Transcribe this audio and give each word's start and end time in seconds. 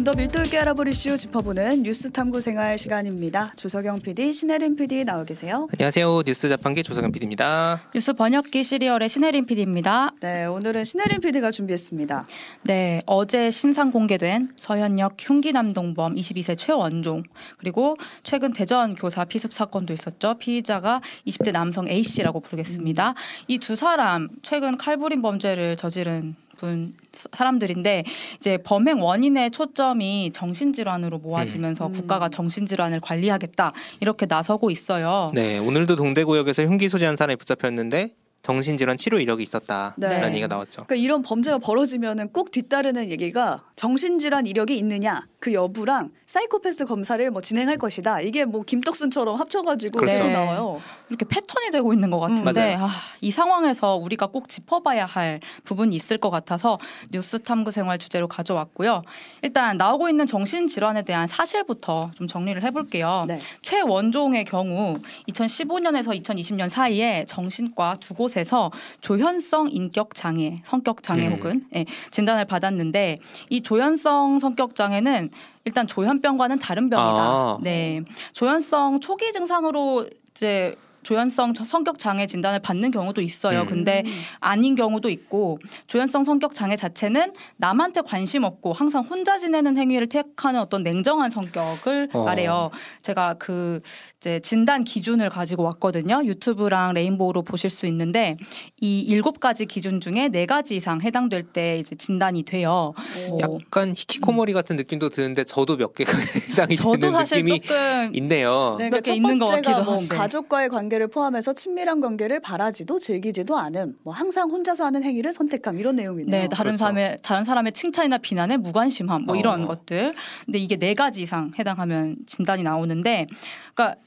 좀 0.00 0.04
더 0.04 0.14
밀도 0.14 0.40
있게 0.44 0.58
알아볼 0.58 0.88
이슈 0.88 1.14
짚어보는 1.14 1.82
뉴스 1.82 2.10
탐구 2.10 2.40
생활 2.40 2.78
시간입니다. 2.78 3.52
조석영 3.56 4.00
PD, 4.00 4.32
신혜림 4.32 4.76
PD 4.76 5.04
나와 5.04 5.24
계세요. 5.24 5.68
안녕하세요. 5.76 6.22
뉴스 6.24 6.48
자판기 6.48 6.82
조석영 6.82 7.12
PD입니다. 7.12 7.82
뉴스 7.94 8.14
번역기 8.14 8.64
시리얼의 8.64 9.10
신혜림 9.10 9.44
PD입니다. 9.44 10.12
네, 10.20 10.46
오늘은 10.46 10.84
신혜림 10.84 11.20
PD가 11.20 11.50
준비했습니다. 11.50 12.26
네, 12.64 13.00
어제 13.04 13.50
신상 13.50 13.90
공개된 13.92 14.52
서현역 14.56 15.16
흉기 15.18 15.52
남동범 15.52 16.14
22세 16.14 16.56
최원종 16.56 17.22
그리고 17.58 17.96
최근 18.22 18.54
대전 18.54 18.94
교사 18.94 19.26
피습 19.26 19.52
사건도 19.52 19.92
있었죠. 19.92 20.36
피의자가 20.38 21.02
20대 21.26 21.52
남성 21.52 21.86
A 21.88 22.02
씨라고 22.02 22.40
부르겠습니다. 22.40 23.14
이 23.48 23.58
두 23.58 23.76
사람 23.76 24.30
최근 24.42 24.78
칼부림 24.78 25.20
범죄를 25.20 25.76
저지른 25.76 26.36
분 26.60 26.92
사람들인데 27.14 28.04
이제 28.36 28.58
범행 28.58 29.02
원인의 29.02 29.50
초점이 29.50 30.30
정신질환으로 30.32 31.18
모아지면서 31.18 31.86
음. 31.86 31.92
국가가 31.92 32.28
정신질환을 32.28 33.00
관리하겠다 33.00 33.72
이렇게 34.00 34.26
나서고 34.28 34.70
있어요. 34.70 35.28
네, 35.34 35.58
오늘도 35.58 35.96
동대구역에서 35.96 36.64
흉기 36.64 36.88
소지한 36.88 37.16
사람이 37.16 37.36
붙잡혔는데 37.36 38.14
정신질환 38.42 38.96
치료 38.96 39.18
이력이 39.18 39.42
있었다라는 39.42 40.20
네. 40.20 40.28
얘기가 40.28 40.46
나왔죠. 40.46 40.84
그러니까 40.84 40.94
이런 40.96 41.22
범죄가 41.22 41.58
벌어지면은 41.58 42.28
꼭 42.28 42.50
뒤따르는 42.50 43.10
얘기가 43.10 43.64
정신질환 43.76 44.46
이력이 44.46 44.76
있느냐 44.78 45.26
그 45.40 45.54
여부랑 45.54 46.10
사이코패스 46.26 46.84
검사를 46.84 47.28
뭐 47.30 47.40
진행할 47.40 47.78
것이다. 47.78 48.20
이게 48.20 48.44
뭐 48.44 48.62
김떡순처럼 48.62 49.40
합쳐가지고 49.40 49.98
그렇죠. 49.98 50.12
계속 50.12 50.26
네. 50.28 50.34
나와요. 50.34 50.80
이렇게 51.08 51.24
패턴이 51.24 51.70
되고 51.72 51.92
있는 51.94 52.10
것 52.10 52.20
같은데 52.20 52.76
맞아요. 52.76 52.84
아, 52.84 52.90
이 53.22 53.30
상황에서 53.30 53.96
우리가 53.96 54.26
꼭 54.26 54.50
짚어봐야 54.50 55.06
할 55.06 55.40
부분이 55.64 55.96
있을 55.96 56.18
것 56.18 56.28
같아서 56.28 56.78
뉴스 57.10 57.40
탐구 57.42 57.70
생활 57.70 57.98
주제로 57.98 58.28
가져왔고요. 58.28 59.02
일단 59.40 59.78
나오고 59.78 60.10
있는 60.10 60.26
정신 60.26 60.66
질환에 60.66 61.02
대한 61.02 61.26
사실부터 61.26 62.10
좀 62.14 62.26
정리를 62.26 62.62
해볼게요. 62.62 63.24
네. 63.26 63.40
최원종의 63.62 64.44
경우 64.44 64.98
2015년에서 65.30 66.22
2020년 66.22 66.68
사이에 66.68 67.24
정신과 67.26 67.96
두 68.00 68.12
곳에서 68.12 68.70
조현성 69.00 69.70
인격 69.72 70.14
장애, 70.14 70.60
성격 70.64 71.02
장애 71.02 71.26
음. 71.28 71.32
혹은 71.32 71.66
예, 71.74 71.86
진단을 72.10 72.44
받았는데 72.44 73.20
이 73.48 73.62
조현성 73.62 74.38
성격 74.38 74.74
장애는 74.74 75.29
일단 75.64 75.86
조현병과는 75.86 76.58
다른 76.58 76.90
병이다. 76.90 77.20
아. 77.20 77.58
네, 77.62 78.02
조현성 78.32 79.00
초기 79.00 79.32
증상으로 79.32 80.08
이제 80.30 80.76
조현성 81.02 81.54
저- 81.54 81.64
성격 81.64 81.98
장애 81.98 82.26
진단을 82.26 82.58
받는 82.60 82.90
경우도 82.90 83.20
있어요. 83.22 83.62
음. 83.62 83.66
근데 83.66 84.04
아닌 84.40 84.74
경우도 84.74 85.08
있고 85.10 85.58
조현성 85.86 86.24
성격 86.24 86.54
장애 86.54 86.76
자체는 86.76 87.32
남한테 87.56 88.02
관심 88.02 88.44
없고 88.44 88.72
항상 88.72 89.02
혼자 89.02 89.38
지내는 89.38 89.76
행위를 89.78 90.08
택하는 90.08 90.60
어떤 90.60 90.82
냉정한 90.82 91.30
성격을 91.30 92.10
어. 92.12 92.24
말해요. 92.24 92.70
제가 93.02 93.34
그 93.38 93.80
이제 94.20 94.38
진단 94.40 94.84
기준을 94.84 95.30
가지고 95.30 95.62
왔거든요. 95.64 96.22
유튜브랑 96.24 96.92
레인보우로 96.92 97.42
보실 97.42 97.70
수 97.70 97.86
있는데 97.86 98.36
이 98.80 99.00
일곱 99.00 99.40
가지 99.40 99.64
기준 99.64 100.00
중에 100.00 100.28
네 100.28 100.44
가지 100.44 100.76
이상 100.76 101.00
해당될 101.00 101.44
때 101.44 101.78
이제 101.78 101.96
진단이 101.96 102.42
돼요. 102.42 102.92
오. 103.32 103.38
약- 103.40 103.50
약간 103.66 103.90
히키코모리 103.96 104.52
같은 104.52 104.76
느낌도 104.76 105.08
드는데 105.08 105.44
저도 105.44 105.76
몇 105.78 105.94
개가 105.94 106.12
해당이 106.50 106.76
저도 106.76 106.98
되는 106.98 107.14
사실 107.14 107.38
느낌이 107.44 107.60
조금 107.62 108.10
있네요. 108.16 108.76
네, 108.78 108.90
몇개 108.90 109.00
첫 109.02 109.14
있는 109.14 109.38
것 109.38 109.46
번째가 109.46 109.62
같기도 109.76 109.90
뭐 109.90 110.00
한데. 110.00 110.16
가족과의 110.16 110.68
관 110.68 110.89
계를 110.90 111.08
포함해서 111.08 111.54
친밀한 111.54 112.02
관계를 112.02 112.40
바라지도 112.40 112.98
즐기지도 112.98 113.56
않음. 113.56 113.96
뭐 114.02 114.12
항상 114.12 114.50
혼자서 114.50 114.84
하는 114.84 115.02
행위를 115.02 115.32
선택함 115.32 115.78
이런 115.78 115.96
내용이네요. 115.96 116.30
네, 116.30 116.48
다른 116.48 116.72
그렇죠. 116.72 116.76
사람의 116.76 117.18
다른 117.22 117.44
사람의 117.44 117.72
칭찬이나 117.72 118.18
비난에 118.18 118.58
무관심함 118.58 119.22
뭐 119.22 119.36
이런 119.36 119.64
어. 119.64 119.66
것들. 119.68 120.12
근데 120.44 120.58
이게 120.58 120.76
네 120.76 120.92
가지 120.92 121.22
이상 121.22 121.52
해당하면 121.58 122.16
진단이 122.26 122.62
나오는데, 122.62 123.26
그러니까 123.74 123.98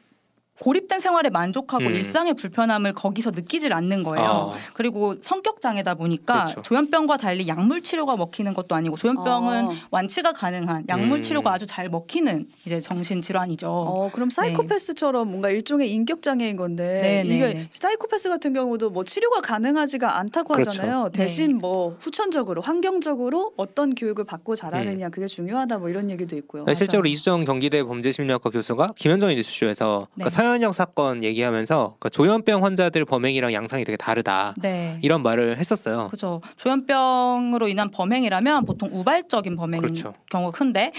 고립된 0.60 1.00
생활에 1.00 1.30
만족하고 1.30 1.86
음. 1.86 1.92
일상의 1.92 2.36
불편함을 2.36 2.94
거기서 2.94 3.32
느끼질 3.32 3.74
않는 3.74 4.04
거예요. 4.04 4.26
어. 4.26 4.56
그리고 4.76 5.16
성격 5.22 5.62
장애다 5.62 5.96
보니까 5.96 6.46
그렇죠. 6.46 6.62
조현병과 6.62 7.18
달리 7.18 7.48
약물 7.48 7.82
치료가 7.82 8.16
먹히는 8.16 8.54
것도 8.54 8.76
아니고 8.76 8.96
조현병은 8.96 9.68
어. 9.68 9.74
완치가 9.90 10.32
가능한 10.32 10.86
약물 10.90 11.20
음. 11.20 11.22
치료가 11.24 11.52
아주 11.54 11.66
잘 11.66 11.90
먹히는 11.90 12.48
이제 12.66 12.80
정신 12.80 13.20
질환이죠. 13.22 13.68
어, 13.68 14.12
그럼 14.14 14.30
사이코패스처럼 14.30 15.28
뭔가 15.28 15.50
일종의 15.50 15.92
인격 15.92 16.22
장애인 16.22 16.56
건데 16.56 17.00
네, 17.02 17.24
네, 17.24 17.36
이게 17.36 17.54
네. 17.54 17.68
사이코패스 17.72 18.30
같은 18.30 18.54
경우도 18.54 18.92
뭐 18.92 19.04
치료가 19.04 19.42
가능하지가 19.42 20.20
않다고 20.20 20.54
그렇죠. 20.54 20.70
하잖아요. 20.70 21.06
네. 21.06 21.24
대신 21.24 21.58
뭐 21.58 21.98
후천적으로 22.00 22.62
환경적으로 22.62 23.54
어떤 23.58 23.96
교육을 23.96 24.24
받고 24.24 24.56
자라느냐 24.56 25.10
그게 25.10 25.26
중요하다 25.26 25.80
뭐 25.80 25.90
이런 25.90 26.12
얘기도 26.12 26.36
있고요. 26.38 26.64
네, 26.66 26.76
실제로 26.76 27.06
이수정 27.08 27.44
경기대 27.44 27.84
범죄심리학과 27.84 28.52
교수가 28.52 28.94
김현정의 28.98 29.36
뉴스쇼에서 29.36 30.08
네. 30.12 30.24
그러니까 30.24 30.30
서현역 30.54 30.76
사건 30.76 31.24
얘기하면서 31.24 31.96
그러니까 32.00 32.10
조현병 32.10 32.64
환자들 32.64 33.06
범행이랑 33.06 33.54
양상이 33.54 33.84
되게 33.86 33.98
다르다 33.98 34.54
네. 34.62 35.00
이런 35.02 35.24
말을 35.24 35.58
했었어요. 35.58 36.10
그죠. 36.12 36.42
조현병으로 36.58 37.68
인한 37.68 37.90
범행이라면 37.90 38.66
보통 38.66 38.90
우발적인 38.92 39.56
범행인 39.56 39.82
그렇죠. 39.82 40.14
경우가 40.30 40.56
큰데 40.56 40.92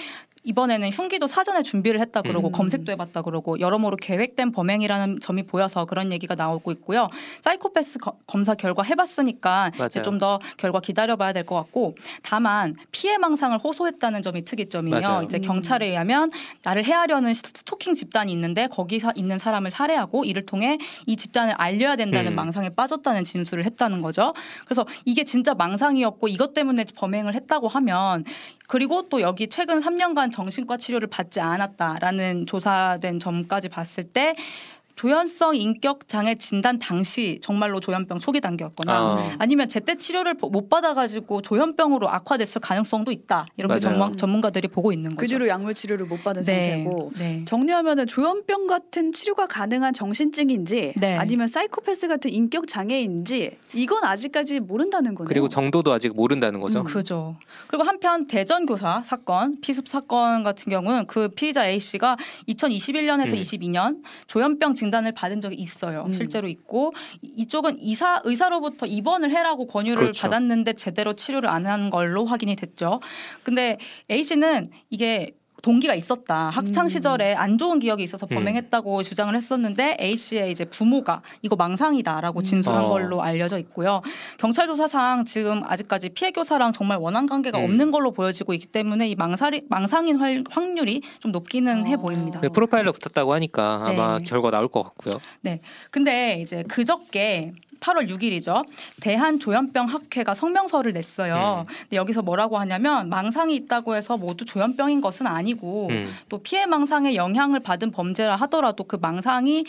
이번에는 0.48 0.90
흉기도 0.90 1.26
사전에 1.26 1.62
준비를 1.62 2.00
했다 2.00 2.20
그러고 2.22 2.48
음. 2.48 2.52
검색도 2.52 2.92
해봤다 2.92 3.22
그러고 3.22 3.58
여러모로 3.60 3.96
계획된 3.96 4.52
범행이라는 4.52 5.20
점이 5.20 5.44
보여서 5.44 5.86
그런 5.86 6.12
얘기가 6.12 6.34
나오고 6.34 6.70
있고요. 6.72 7.08
사이코패스 7.42 7.98
거- 7.98 8.18
검사 8.26 8.54
결과 8.54 8.82
해봤으니까 8.82 9.68
이제 9.74 9.78
맞아요. 9.78 10.02
좀더 10.02 10.40
결과 10.58 10.80
기다려봐야 10.80 11.32
될 11.32 11.44
것 11.44 11.54
같고 11.56 11.94
다만 12.22 12.74
피해 12.92 13.18
망상을 13.18 13.58
호소했다는 13.58 14.22
점이 14.22 14.44
특이점이에요. 14.44 15.00
맞아요. 15.00 15.22
이제 15.24 15.38
음. 15.38 15.42
경찰에 15.42 15.86
의하면 15.88 16.30
나를 16.62 16.84
해하려는 16.84 17.34
스토킹 17.34 17.94
집단이 17.94 18.30
있는데 18.32 18.66
거기 18.70 18.98
서 18.98 19.12
있는 19.14 19.38
사람을 19.38 19.70
살해하고 19.70 20.24
이를 20.24 20.44
통해 20.46 20.78
이 21.06 21.16
집단을 21.16 21.54
알려야 21.56 21.96
된다는 21.96 22.32
음. 22.32 22.36
망상에 22.36 22.68
빠졌다는 22.70 23.24
진술을 23.24 23.64
했다는 23.64 24.00
거죠. 24.02 24.34
그래서 24.66 24.86
이게 25.04 25.24
진짜 25.24 25.54
망상이었고 25.54 26.28
이것 26.28 26.52
때문에 26.54 26.84
범행을 26.96 27.34
했다고 27.34 27.68
하면 27.68 28.24
그리고 28.68 29.08
또 29.08 29.20
여기 29.20 29.48
최근 29.48 29.80
3년간 29.80 30.32
정신과 30.32 30.78
치료를 30.78 31.08
받지 31.08 31.40
않았다라는 31.40 32.46
조사된 32.46 33.18
점까지 33.18 33.68
봤을 33.68 34.04
때 34.04 34.34
조현성 34.96 35.56
인격 35.56 36.08
장애 36.08 36.36
진단 36.36 36.78
당시 36.78 37.38
정말로 37.42 37.80
조현병 37.80 38.20
초기 38.20 38.40
단계였거나 38.40 38.92
아. 38.92 39.36
아니면 39.38 39.68
제때 39.68 39.96
치료를 39.96 40.34
못 40.34 40.68
받아가지고 40.68 41.42
조현병으로 41.42 42.08
악화됐을 42.08 42.60
가능성도 42.60 43.10
있다 43.12 43.46
이렇게. 43.56 43.78
전문, 43.78 44.16
전문가들이 44.16 44.68
보고 44.68 44.92
있는 44.92 45.10
그 45.10 45.16
거죠. 45.16 45.34
뒤로 45.34 45.48
약물 45.48 45.74
치료를 45.74 46.06
못 46.06 46.22
받은 46.22 46.42
상태고 46.42 47.12
네. 47.16 47.44
정리하면은 47.44 48.06
조현병 48.06 48.66
같은 48.66 49.12
치료가 49.12 49.46
가능한 49.46 49.92
정신증인지 49.92 50.94
네. 50.96 51.16
아니면 51.16 51.48
사이코패스 51.48 52.08
같은 52.08 52.32
인격 52.32 52.68
장애인지 52.68 53.58
이건 53.74 54.04
아직까지 54.04 54.60
모른다는 54.60 55.14
거네요. 55.14 55.28
그리고 55.28 55.48
정도도 55.48 55.92
아직 55.92 56.14
모른다는 56.14 56.60
거죠. 56.60 56.80
음. 56.80 56.84
그죠. 56.84 57.36
그리고 57.68 57.84
한편 57.84 58.26
대전 58.26 58.64
교사 58.66 59.02
사건 59.04 59.60
피습 59.60 59.88
사건 59.88 60.42
같은 60.44 60.70
경우는 60.70 61.06
그 61.06 61.28
피의자 61.28 61.66
A 61.68 61.78
씨가 61.80 62.16
2021년에서 62.48 63.32
음. 63.32 63.40
22년 63.40 64.02
조현병 64.26 64.74
진 64.74 64.83
단을 64.90 65.12
받은 65.12 65.40
적이 65.40 65.56
있어요. 65.56 66.04
음. 66.06 66.12
실제로 66.12 66.48
있고 66.48 66.92
이- 67.22 67.32
이쪽은 67.36 67.78
이사 67.80 68.20
의사로부터 68.24 68.86
입원을 68.86 69.30
해라고 69.30 69.66
권유를 69.66 69.96
그렇죠. 69.96 70.22
받았는데 70.22 70.74
제대로 70.74 71.14
치료를 71.14 71.48
안 71.48 71.64
한 71.66 71.88
걸로 71.90 72.24
확인이 72.26 72.56
됐죠. 72.56 73.00
근데 73.42 73.78
A 74.10 74.22
씨는 74.22 74.70
이게 74.90 75.34
동기가 75.64 75.94
있었다. 75.94 76.50
학창 76.50 76.84
음. 76.84 76.88
시절에 76.88 77.34
안 77.34 77.56
좋은 77.56 77.78
기억이 77.78 78.02
있어서 78.02 78.26
음. 78.30 78.34
범행했다고 78.36 79.02
주장을 79.02 79.34
했었는데 79.34 79.96
A 79.98 80.14
씨의 80.14 80.50
이제 80.50 80.66
부모가 80.66 81.22
이거 81.40 81.56
망상이다라고 81.56 82.42
진술한 82.42 82.84
어. 82.84 82.88
걸로 82.90 83.22
알려져 83.22 83.58
있고요. 83.60 84.02
경찰 84.38 84.66
조사상 84.66 85.24
지금 85.24 85.62
아직까지 85.64 86.10
피해 86.10 86.32
교사랑 86.32 86.74
정말 86.74 86.98
원한 86.98 87.26
관계가 87.26 87.58
음. 87.60 87.64
없는 87.64 87.90
걸로 87.92 88.10
보여지고 88.10 88.52
있기 88.52 88.66
때문에 88.66 89.08
이 89.08 89.14
망살이, 89.14 89.62
망상인 89.70 90.16
활- 90.16 90.44
확률이 90.50 91.00
좀 91.18 91.32
높기는 91.32 91.86
해 91.86 91.94
어. 91.94 91.96
보입니다. 91.96 92.40
네, 92.40 92.50
프로파일러 92.50 92.92
붙었다고 92.92 93.32
하니까 93.32 93.86
아마 93.86 94.18
네. 94.18 94.24
결과 94.24 94.50
나올 94.50 94.68
것 94.68 94.82
같고요. 94.82 95.14
근데 95.90 96.40
이제 96.42 96.62
그저께 96.68 97.52
8월 97.84 98.08
6일이죠. 98.08 98.66
대한조현병 99.02 99.86
학회가 99.86 100.34
성명서를 100.34 100.92
냈어요. 100.92 101.66
음. 101.68 101.74
근데 101.82 101.96
여기서 101.96 102.22
뭐라고 102.22 102.58
하냐면 102.58 103.08
망상이 103.08 103.54
있다고 103.56 103.94
해서 103.94 104.16
모두 104.16 104.44
조현병인 104.44 105.00
것은 105.00 105.26
아니고 105.26 105.88
음. 105.90 106.10
또 106.28 106.38
피해 106.38 106.66
망상에 106.66 107.14
영향을 107.14 107.60
받은 107.60 107.90
범죄라 107.90 108.36
하더라도 108.36 108.84
그 108.84 108.96
망상이 109.00 109.64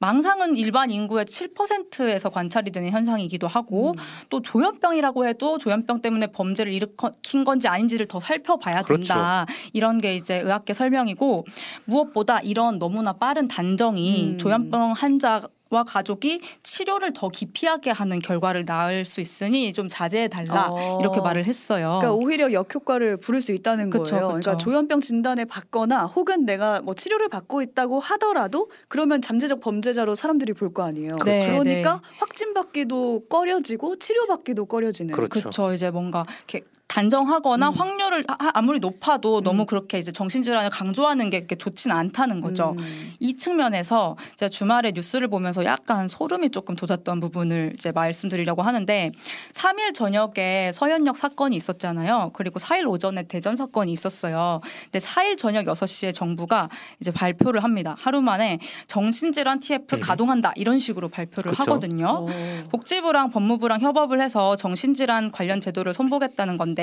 망상은 0.00 0.56
일반 0.56 0.90
인구의 0.90 1.24
7%에서 1.24 2.30
관찰이 2.30 2.70
되는 2.70 2.90
현상이기도 2.90 3.48
하고 3.48 3.90
음. 3.90 3.94
또 4.28 4.40
조현병이라고 4.40 5.26
해도 5.26 5.58
조현병 5.58 6.02
때문에 6.02 6.28
범죄를 6.28 6.72
일으킨 6.72 7.42
건지 7.44 7.66
아닌지를 7.66 8.06
더 8.06 8.20
살펴봐야 8.20 8.82
그렇죠. 8.82 9.14
된다. 9.14 9.46
이런 9.72 9.98
게 9.98 10.14
이제 10.14 10.36
의학계 10.36 10.72
설명이고 10.72 11.46
무엇보다 11.86 12.40
이런 12.40 12.78
너무나 12.78 13.12
빠른 13.12 13.48
단정이 13.48 14.34
음. 14.34 14.38
조현병 14.38 14.92
환자 14.92 15.42
와 15.70 15.84
가족이 15.84 16.40
치료를 16.62 17.12
더 17.12 17.28
기피하게 17.28 17.90
하는 17.90 18.18
결과를 18.20 18.64
낳을 18.64 19.04
수 19.04 19.20
있으니 19.20 19.72
좀 19.72 19.86
자제해 19.88 20.28
달라 20.28 20.70
어. 20.72 20.98
이렇게 21.00 21.20
말을 21.20 21.44
했어요. 21.44 21.98
그러니까 22.00 22.12
오히려 22.12 22.52
역효과를 22.52 23.18
부를 23.18 23.42
수 23.42 23.52
있다는 23.52 23.90
그쵸, 23.90 24.04
거예요. 24.04 24.26
그쵸. 24.28 24.40
그러니까 24.40 24.56
조현병 24.56 25.00
진단을 25.00 25.44
받거나 25.44 26.06
혹은 26.06 26.44
내가 26.46 26.80
뭐 26.80 26.94
치료를 26.94 27.28
받고 27.28 27.60
있다고 27.62 28.00
하더라도 28.00 28.70
그러면 28.88 29.20
잠재적 29.20 29.60
범죄자로 29.60 30.14
사람들이 30.14 30.52
볼 30.54 30.68
거 30.68 30.82
아니에요. 30.84 31.08
네, 31.24 31.46
그러니까 31.46 31.94
네. 31.94 32.08
확진 32.18 32.52
받기도 32.52 33.24
꺼려지고 33.30 33.96
치료 33.98 34.26
받기도 34.26 34.66
꺼려지는. 34.66 35.14
그렇죠. 35.14 35.40
그렇죠. 35.40 35.72
이제 35.72 35.90
뭔가 35.90 36.26
이렇게 36.46 36.62
단정하거나 36.88 37.68
음. 37.68 37.74
확률을 37.74 38.24
아- 38.28 38.50
아무리 38.54 38.80
높아도 38.80 39.38
음. 39.38 39.44
너무 39.44 39.66
그렇게 39.66 39.98
이제 39.98 40.10
정신질환을 40.10 40.70
강조하는 40.70 41.28
게 41.30 41.46
좋지는 41.46 41.94
않다는 41.94 42.40
거죠. 42.40 42.74
음. 42.78 43.12
이 43.20 43.36
측면에서 43.36 44.16
제가 44.36 44.48
주말에 44.48 44.92
뉴스를 44.92 45.28
보면서 45.28 45.64
약간 45.64 46.08
소름이 46.08 46.50
조금 46.50 46.74
돋았던 46.76 47.20
부분을 47.20 47.72
이제 47.74 47.92
말씀드리려고 47.92 48.62
하는데 48.62 49.12
3일 49.52 49.94
저녁에 49.94 50.72
서현역 50.72 51.18
사건이 51.18 51.54
있었잖아요. 51.56 52.30
그리고 52.32 52.58
4일 52.58 52.88
오전에 52.88 53.24
대전 53.24 53.54
사건이 53.54 53.92
있었어요. 53.92 54.62
근데 54.90 54.98
4일 54.98 55.36
저녁 55.36 55.66
6시에 55.66 56.14
정부가 56.14 56.70
이제 57.00 57.10
발표를 57.10 57.62
합니다. 57.62 57.94
하루 57.98 58.22
만에 58.22 58.58
정신질환 58.86 59.60
TF 59.60 59.96
음. 59.96 60.00
가동한다 60.00 60.52
이런 60.56 60.78
식으로 60.78 61.08
발표를 61.10 61.50
그쵸. 61.50 61.62
하거든요. 61.64 62.26
어. 62.28 62.28
복지부랑 62.70 63.30
법무부랑 63.30 63.80
협업을 63.80 64.22
해서 64.22 64.56
정신질환 64.56 65.32
관련 65.32 65.60
제도를 65.60 65.92
손보겠다는 65.92 66.56
건데 66.56 66.77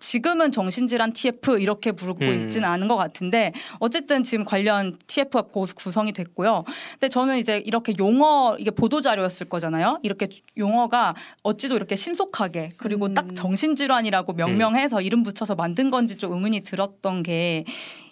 지금은 0.00 0.50
정신질환 0.50 1.12
TF 1.12 1.58
이렇게 1.60 1.92
부르고 1.92 2.24
음. 2.24 2.44
있지는 2.44 2.68
않은 2.68 2.88
것 2.88 2.96
같은데 2.96 3.52
어쨌든 3.78 4.22
지금 4.22 4.44
관련 4.44 4.96
TF가 5.06 5.42
고- 5.42 5.66
구성이 5.76 6.12
됐고요. 6.12 6.64
근데 6.92 7.08
저는 7.08 7.38
이제 7.38 7.58
이렇게 7.64 7.94
용어 7.98 8.56
이게 8.58 8.70
보도 8.70 9.00
자료였을 9.00 9.48
거잖아요. 9.48 9.98
이렇게 10.02 10.28
용어가 10.56 11.14
어찌도 11.42 11.76
이렇게 11.76 11.96
신속하게 11.96 12.72
그리고 12.76 13.06
음. 13.06 13.14
딱 13.14 13.34
정신질환이라고 13.34 14.32
명명해서 14.32 15.00
이름 15.02 15.22
붙여서 15.22 15.54
만든 15.54 15.90
건지 15.90 16.16
좀 16.16 16.32
의문이 16.32 16.62
들었던 16.62 17.22
게 17.22 17.64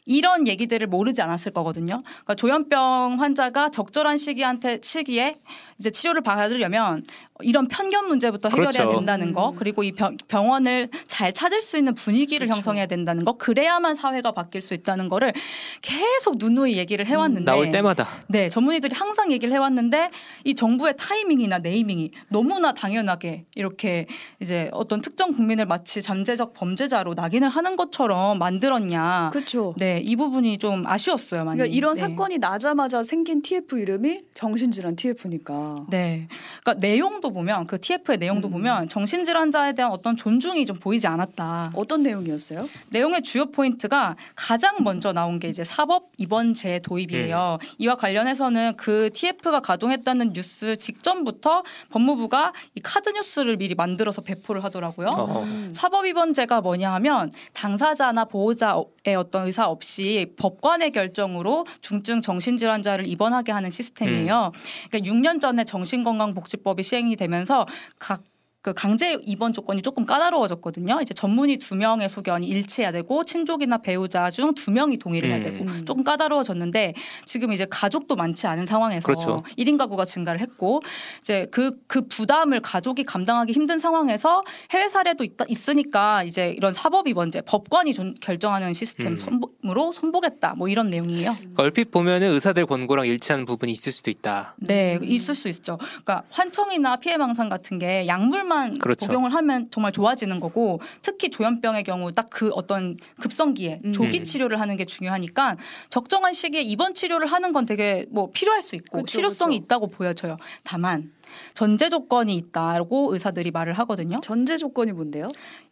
이런 0.05 0.49
얘기들을 0.49 0.88
모르지 0.88 1.23
않았을 1.23 1.52
거거든요. 1.52 2.02
그러니까 2.02 2.35
조현병 2.35 3.20
환자가 3.20 3.70
적절한 3.70 4.17
시기한테 4.17 4.81
시기에 4.82 5.37
이제 5.78 5.90
치료를 5.90 6.23
받으려면 6.23 7.05
이런 7.42 7.68
편견 7.68 8.06
문제부터 8.08 8.48
해결해야 8.48 8.70
그렇죠. 8.70 8.96
된다는 8.96 9.32
거, 9.32 9.50
음. 9.50 9.56
그리고 9.56 9.82
이 9.82 9.92
병, 9.92 10.16
병원을 10.28 10.88
잘 11.06 11.32
찾을 11.32 11.60
수 11.60 11.76
있는 11.76 11.94
분위기를 11.94 12.46
그렇죠. 12.46 12.56
형성해야 12.58 12.86
된다는 12.86 13.24
거, 13.24 13.34
그래야만 13.34 13.94
사회가 13.94 14.32
바뀔 14.32 14.62
수 14.62 14.74
있다는 14.74 15.08
거를 15.08 15.32
계속 15.80 16.36
누누이 16.38 16.76
얘기를 16.76 17.06
해왔는데 17.06 17.44
나올 17.44 17.70
때마다 17.70 18.06
네, 18.28 18.48
전문의들이 18.48 18.94
항상 18.94 19.32
얘기를 19.32 19.52
해왔는데 19.54 20.10
이 20.44 20.54
정부의 20.54 20.94
타이밍이나 20.96 21.58
네이밍이 21.58 22.12
너무나 22.28 22.72
당연하게 22.72 23.46
이렇게 23.54 24.06
이제 24.40 24.70
어떤 24.72 25.00
특정 25.00 25.32
국민을 25.32 25.66
마치 25.66 26.02
잠재적 26.02 26.54
범죄자로 26.54 27.14
낙인을 27.14 27.48
하는 27.48 27.76
것처럼 27.76 28.38
만들었냐. 28.38 29.30
그렇죠. 29.32 29.74
네, 29.78 30.00
이 30.04 30.16
부분이 30.16 30.58
좀 30.58 30.86
아쉬웠어요, 30.86 31.44
많이. 31.44 31.58
그러니까 31.58 31.76
이런 31.76 31.94
네. 31.94 32.00
사건이 32.02 32.38
나자마자 32.38 33.02
생긴 33.02 33.42
TF 33.42 33.78
이름이 33.78 34.22
정신질환 34.34 34.96
TF니까. 34.96 35.86
네. 35.90 36.28
그러니까 36.62 36.86
내용도 36.86 37.30
보면 37.32 37.67
그 37.67 37.81
TF의 37.81 38.19
내용도 38.19 38.49
음. 38.49 38.52
보면 38.52 38.88
정신질환자에 38.88 39.75
대한 39.75 39.90
어떤 39.93 40.17
존중이 40.17 40.67
좀 40.67 40.79
보이지 40.79 41.06
않았다. 41.06 41.73
어떤 41.75 42.02
내용이었어요? 42.02 42.69
내용의 42.90 43.23
주요 43.23 43.46
포인트가 43.46 44.17
가장 44.34 44.76
먼저 44.84 45.12
나온 45.12 45.38
게 45.38 45.49
이제 45.49 45.64
사법 45.64 46.11
입원제 46.19 46.81
도입이에요. 46.81 47.58
이와 47.79 47.96
관련해서는 47.96 48.76
그 48.76 49.11
TF가 49.12 49.61
가동했다는 49.61 50.32
뉴스 50.32 50.76
직전부터 50.76 51.62
법무부가 51.90 52.52
이 52.75 52.81
카드 52.81 53.08
뉴스를 53.11 53.56
미리 53.56 53.75
만들어서 53.75 54.23
배포를 54.23 54.62
하더라고요. 54.64 55.08
어. 55.08 55.43
음. 55.43 55.70
사법 55.75 56.06
입원제가 56.06 56.61
뭐냐 56.61 56.93
하면 56.94 57.32
당사자나 57.52 58.26
보호자의 58.26 59.14
어떤 59.17 59.46
의사 59.46 59.69
없이 59.69 60.32
법관의 60.38 60.93
결정으로 60.93 61.67
중증 61.81 62.20
정신질환자를 62.20 63.06
입원하게 63.06 63.52
하는 63.52 63.70
시스템이에요. 63.70 64.52
그러니까 64.90 65.12
6년 65.12 65.40
전에 65.40 65.64
정신건강복지법이 65.64 66.82
시행이 66.82 67.17
되면서 67.22 67.66
각 67.98 68.22
그 68.62 68.73
강제 68.75 69.14
입원 69.25 69.53
조건이 69.53 69.82
조금 69.82 70.06
까다로워졌거든요. 70.06 71.00
이제 71.03 71.12
전문의 71.14 71.56
두 71.59 71.75
명의 71.75 72.09
소견이 72.09 72.47
일치해야 72.47 72.93
되고 72.93 73.25
친족이나 73.25 73.79
배우자 73.79 74.31
중 74.31 74.53
두 74.55 74.70
명이 74.70 74.99
동의를 74.99 75.31
해야 75.31 75.38
음. 75.38 75.43
되고 75.43 75.64
음. 75.64 75.85
조금 75.85 76.05
까다로워졌는데 76.05 76.94
지금 77.25 77.53
이제 77.53 77.67
가족도 77.69 78.14
많지 78.17 78.47
않은 78.47 78.67
상황에서 78.67 79.05
그렇죠. 79.05 79.43
1인 79.59 79.76
가구가 79.79 80.05
증가를 80.05 80.41
했고 80.41 80.81
이제 81.20 81.47
그그 81.50 82.06
부담을 82.09 82.61
가족이 82.61 83.03
감당하기 83.05 83.53
힘든 83.53 83.79
상황에서 83.81 84.43
해외 84.70 84.88
사례도 84.88 85.25
있다, 85.25 85.47
있으니까 85.49 86.23
이제 86.23 86.55
이런 86.56 86.73
사법 86.73 87.09
입원제 87.09 87.41
법관이 87.43 87.94
존- 87.94 88.14
결정하는 88.20 88.75
시스템 88.75 89.14
음. 89.14 89.17
손보로 89.17 89.93
손보겠다 89.93 90.55
뭐 90.55 90.69
이런 90.69 90.88
내용이에요. 90.91 91.32
그러니까 91.38 91.62
얼핏 91.64 91.91
보면은 91.91 92.31
의사들 92.35 92.67
권고랑 92.67 93.06
일치하는 93.06 93.44
부분이 93.47 93.73
있을 93.73 93.91
수도 93.91 94.11
있다. 94.11 94.55
네, 94.59 94.97
음. 94.97 95.05
있을 95.05 95.35
수 95.35 95.49
있죠. 95.49 95.79
그러니까 95.79 96.23
환청이나 96.31 96.97
피해 96.97 97.17
망상 97.17 97.49
같은 97.49 97.79
게 97.81 98.06
약물 98.06 98.44
만 98.52 98.78
그렇죠. 98.78 99.06
복용을 99.06 99.32
하면 99.34 99.69
정말 99.70 99.93
좋아지는 99.93 100.38
거고 100.40 100.81
특히 101.00 101.31
조현병의 101.31 101.84
경우 101.84 102.12
딱 102.12 102.32
그 102.32 102.50
어떤 102.54 102.96
급성기에 103.20 103.82
음. 103.84 103.93
조기 103.93 104.25
치료를 104.25 104.58
하는 104.58 104.76
게 104.76 104.84
중요하니까 104.87 105.56
적정한 105.90 106.32
시기에 106.32 106.62
입원 106.62 106.94
치료를 106.94 107.26
하는 107.26 107.52
건 107.52 107.66
되게 107.66 108.06
뭐 108.10 108.31
필요할 108.32 108.62
수 108.62 108.75
있고 108.75 109.00
그쵸, 109.02 109.19
실효성이 109.19 109.56
그쵸. 109.58 109.64
있다고 109.64 109.87
보여져요. 109.88 110.38
다만 110.64 111.12
전제 111.54 111.88
조건이 111.90 112.34
있다고 112.37 113.12
의사들이 113.12 113.50
말을 113.50 113.75
하거든요. 113.75 114.19
전제 114.22 114.56
조건이 114.56 114.93
뭔데요? 114.93 115.28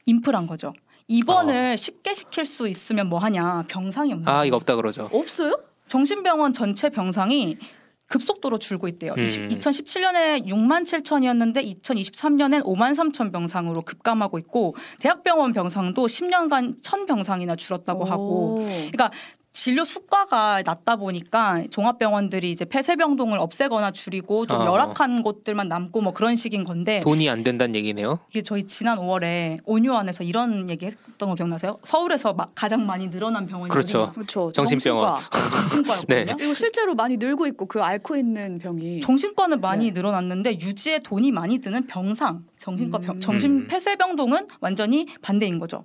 인플한 0.07 0.47
거죠. 0.47 0.75
입원을 1.09 1.77
쉽게 1.77 2.15
시킬 2.15 2.45
수 2.45 2.69
있으면 2.69 3.09
뭐 3.09 3.19
하냐 3.19 3.65
병상이 3.69 4.13
없는 4.13 4.29
아. 4.29 4.45
이거 4.45 4.57
없다 4.57 4.77
그러죠. 4.77 5.09
없어요? 5.13 5.59
정신병원 5.89 6.53
전체 6.53 6.89
병상이 6.89 7.57
급속도로 8.11 8.59
줄고 8.59 8.89
있대요. 8.89 9.15
음. 9.17 9.25
2017년에 9.25 10.45
6만 10.47 10.83
7천이었는데 10.83 11.81
2023년엔 11.81 12.65
5만 12.65 12.95
3천 12.95 13.33
병상으로 13.33 13.83
급감하고 13.83 14.39
있고 14.41 14.75
대학병원 14.99 15.53
병상도 15.53 16.07
10년간 16.07 16.83
1천 16.83 17.07
병상이나 17.07 17.55
줄었다고 17.55 18.05
하고 18.05 18.57
오. 18.57 18.65
그러니까 18.65 19.13
진료 19.53 19.83
수가가 19.85 20.63
낮다 20.65 20.95
보니까 20.97 21.65
종합병원들이 21.71 22.53
이제 22.53 22.65
폐쇄병동을 22.65 23.39
없애거나 23.41 23.91
줄이고 23.91 24.47
좀 24.47 24.61
아. 24.61 24.67
열악한 24.67 25.23
곳들만 25.25 25.67
남고 25.69 26.01
뭐 26.01 26.13
그런 26.13 26.37
식인 26.37 26.63
건데 26.63 27.01
돈이 27.01 27.29
안 27.29 27.43
된다는 27.43 27.75
얘기네요. 27.75 28.21
이게 28.31 28.43
저희 28.43 28.65
지난 28.65 28.99
5월에 28.99 29.59
온유안에서 29.65 30.23
이런 30.23 30.71
얘기 30.71 30.87
했던 30.87 31.29
거 31.29 31.35
기억나세요? 31.35 31.79
서울에서 31.83 32.33
마- 32.33 32.47
가장 32.55 32.87
많이 32.87 33.11
늘어난 33.11 33.47
병원이 33.47 33.71
그렇죠. 33.71 34.13
그렇죠. 34.15 34.51
정신병원. 34.53 35.17
정신과. 35.17 35.51
정신과였거든요. 35.69 36.07
네. 36.27 36.35
그리고 36.39 36.55
실제로 36.55 36.95
많이 36.95 37.17
늘고 37.17 37.47
있고 37.49 37.67
그 37.67 37.83
앓고 37.83 38.17
있는 38.17 38.59
병이 38.61 39.01
정신과는 39.01 39.61
많이 39.61 39.87
네. 39.87 39.91
늘어났는데 39.93 40.61
유지에 40.61 41.01
돈이 41.01 41.33
많이 41.33 41.59
드는 41.59 41.89
병상, 41.89 42.45
정신과 42.61 42.99
병, 42.99 43.17
음. 43.17 43.21
정신 43.21 43.51
음. 43.51 43.67
폐쇄병동은 43.69 44.47
완전히 44.61 45.07
반대인 45.23 45.59
거죠. 45.59 45.83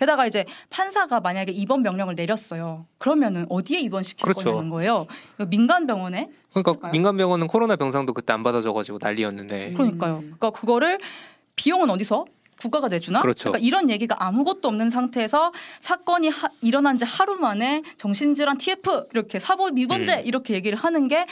게다가 0.00 0.26
이제 0.26 0.46
판사가 0.70 1.20
만약에 1.20 1.52
입원 1.52 1.82
명령을 1.82 2.14
내렸어요. 2.14 2.86
그러면은 2.96 3.44
어디에 3.50 3.80
입원시킬 3.80 4.22
그렇죠. 4.22 4.44
거냐는 4.50 4.70
거예요. 4.70 5.06
민간 5.48 5.86
병원에 5.86 6.30
그러니까 6.50 6.70
시킬까요? 6.72 6.92
민간 6.92 7.16
병원은 7.18 7.46
코로나 7.48 7.76
병상도 7.76 8.14
그때 8.14 8.32
안 8.32 8.42
받아줘가지고 8.42 8.98
난리였는데. 9.00 9.74
그러니까요. 9.74 10.14
음. 10.16 10.20
그러니까 10.38 10.50
그거를 10.50 10.98
비용은 11.54 11.90
어디서? 11.90 12.24
국가가 12.58 12.88
내주나? 12.88 13.20
그렇죠. 13.20 13.50
러니까 13.50 13.66
이런 13.66 13.90
얘기가 13.90 14.16
아무것도 14.24 14.68
없는 14.68 14.88
상태에서 14.90 15.52
사건이 15.80 16.28
하- 16.28 16.48
일어난 16.62 16.96
지 16.96 17.04
하루 17.04 17.36
만에 17.36 17.82
정신질환 17.98 18.56
TF 18.58 19.08
이렇게 19.12 19.38
사법 19.38 19.76
위반죄 19.76 20.16
음. 20.16 20.22
이렇게 20.26 20.54
얘기를 20.54 20.78
하는 20.78 21.08
게 21.08 21.26